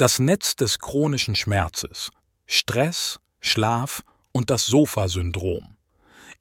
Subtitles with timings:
[0.00, 2.10] Das Netz des chronischen Schmerzes,
[2.46, 5.76] Stress, Schlaf und das Sofa-Syndrom.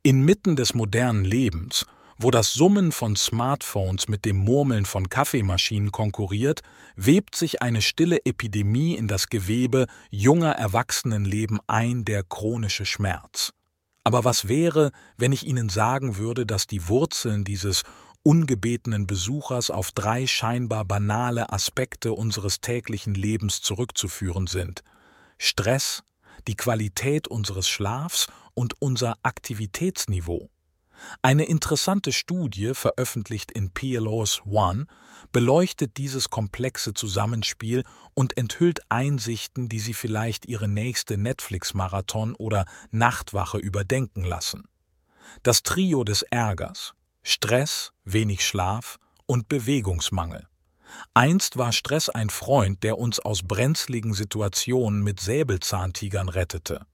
[0.02, 1.86] Inmitten des modernen Lebens,
[2.18, 6.62] wo das Summen von Smartphones mit dem Murmeln von Kaffeemaschinen konkurriert,
[6.96, 13.52] webt sich eine stille Epidemie in das Gewebe junger Erwachsenenleben ein, der chronische Schmerz.
[14.06, 17.84] Aber was wäre, wenn ich Ihnen sagen würde, dass die Wurzeln dieses
[18.24, 24.84] ungebetenen Besuchers auf drei scheinbar banale Aspekte unseres täglichen Lebens zurückzuführen sind
[25.38, 26.04] Stress,
[26.48, 30.50] die Qualität unseres Schlafs und unser Aktivitätsniveau.
[31.22, 34.86] Eine interessante Studie, veröffentlicht in PLOS One,
[35.32, 43.60] beleuchtet dieses komplexe Zusammenspiel und enthüllt Einsichten, die Sie vielleicht Ihre nächste Netflix-Marathon oder Nachtwache
[43.60, 44.66] überdenken lassen.
[45.42, 50.48] Das Trio des Ärgers Stress, wenig Schlaf und Bewegungsmangel.
[51.14, 56.86] Einst war Stress ein Freund, der uns aus brenzligen Situationen mit Säbelzahntigern rettete.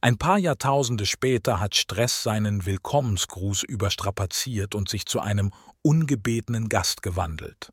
[0.00, 7.02] Ein paar Jahrtausende später hat Stress seinen Willkommensgruß überstrapaziert und sich zu einem ungebetenen Gast
[7.02, 7.72] gewandelt.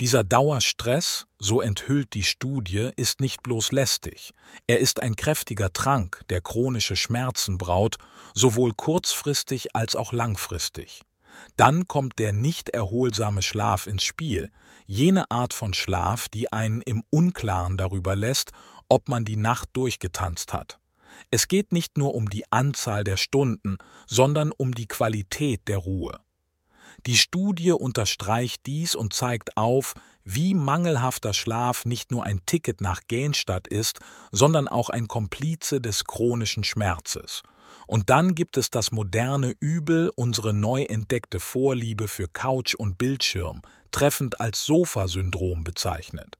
[0.00, 4.32] Dieser Dauerstress, so enthüllt die Studie, ist nicht bloß lästig,
[4.66, 7.98] er ist ein kräftiger Trank, der chronische Schmerzen braut,
[8.34, 11.02] sowohl kurzfristig als auch langfristig.
[11.56, 14.50] Dann kommt der nicht erholsame Schlaf ins Spiel,
[14.86, 18.52] jene Art von Schlaf, die einen im Unklaren darüber lässt,
[18.88, 20.78] ob man die Nacht durchgetanzt hat.
[21.30, 26.20] Es geht nicht nur um die Anzahl der Stunden, sondern um die Qualität der Ruhe.
[27.06, 33.02] Die Studie unterstreicht dies und zeigt auf, wie mangelhafter Schlaf nicht nur ein Ticket nach
[33.08, 33.98] Gähnstadt ist,
[34.32, 37.42] sondern auch ein Komplize des chronischen Schmerzes.
[37.86, 43.62] Und dann gibt es das moderne Übel, unsere neu entdeckte Vorliebe für Couch und Bildschirm,
[43.90, 46.38] treffend als Sofa-Syndrom bezeichnet.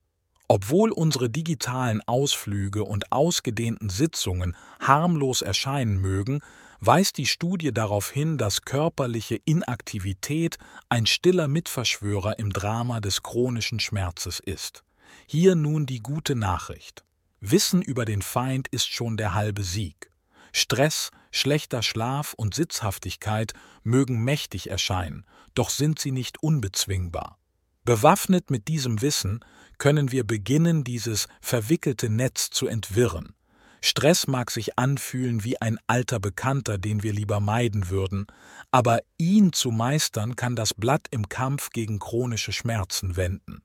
[0.49, 6.41] Obwohl unsere digitalen Ausflüge und ausgedehnten Sitzungen harmlos erscheinen mögen,
[6.81, 10.59] weist die Studie darauf hin, dass körperliche Inaktivität
[10.91, 14.85] ein stiller Mitverschwörer im Drama des chronischen Schmerzes ist.
[15.27, 17.05] Hier nun die gute Nachricht.
[17.41, 20.11] Wissen über den Feind ist schon der halbe Sieg.
[20.57, 27.39] Stress, schlechter Schlaf und Sitzhaftigkeit mögen mächtig erscheinen, doch sind sie nicht unbezwingbar.
[27.85, 29.45] Bewaffnet mit diesem Wissen
[29.79, 33.35] können wir beginnen, dieses verwickelte Netz zu entwirren.
[33.81, 38.27] Stress mag sich anfühlen wie ein alter Bekannter, den wir lieber meiden würden,
[38.71, 43.61] aber ihn zu meistern kann das Blatt im Kampf gegen chronische Schmerzen wenden.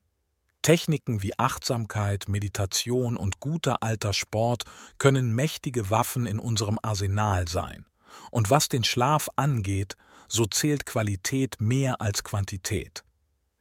[0.62, 4.64] Techniken wie Achtsamkeit, Meditation und guter alter Sport
[4.98, 7.86] können mächtige Waffen in unserem Arsenal sein.
[8.30, 9.96] Und was den Schlaf angeht,
[10.28, 13.04] so zählt Qualität mehr als Quantität.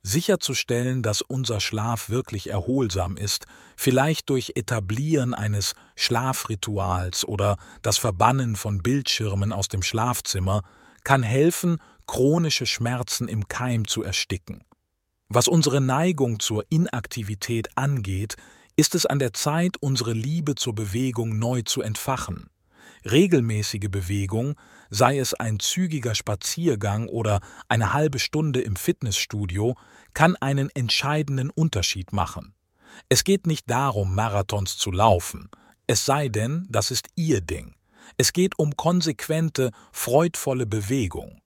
[0.02, 3.46] Sicherzustellen, dass unser Schlaf wirklich erholsam ist,
[3.76, 10.62] vielleicht durch Etablieren eines Schlafrituals oder das Verbannen von Bildschirmen aus dem Schlafzimmer,
[11.04, 14.64] kann helfen, chronische Schmerzen im Keim zu ersticken.
[15.32, 18.36] Was unsere Neigung zur Inaktivität angeht,
[18.76, 22.50] ist es an der Zeit, unsere Liebe zur Bewegung neu zu entfachen.
[23.06, 24.56] Regelmäßige Bewegung,
[24.90, 29.76] sei es ein zügiger Spaziergang oder eine halbe Stunde im Fitnessstudio,
[30.16, 32.56] kann einen entscheidenden Unterschied machen.
[33.08, 35.50] Es geht nicht darum, Marathons zu laufen,
[35.86, 37.76] es sei denn, das ist Ihr Ding.
[38.18, 41.39] Es geht um konsequente, freudvolle Bewegung.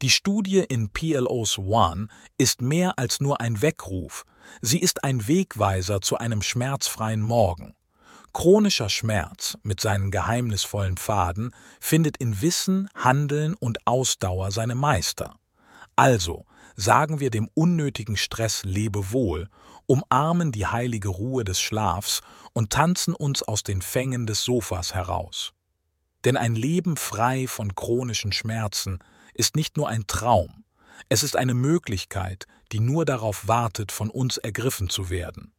[0.00, 4.24] Die Studie in PLOS One ist mehr als nur ein Weckruf,
[4.62, 7.74] sie ist ein Wegweiser zu einem schmerzfreien Morgen.
[8.32, 15.34] Chronischer Schmerz mit seinen geheimnisvollen Pfaden findet in Wissen, Handeln und Ausdauer seine Meister.
[15.96, 19.48] Also sagen wir dem unnötigen Stress Lebewohl,
[19.86, 22.20] umarmen die heilige Ruhe des Schlafs
[22.52, 25.54] und tanzen uns aus den Fängen des Sofas heraus.
[26.24, 28.98] Denn ein Leben frei von chronischen Schmerzen
[29.34, 30.64] ist nicht nur ein Traum,
[31.08, 35.52] es ist eine Möglichkeit, die nur darauf wartet, von uns ergriffen zu werden.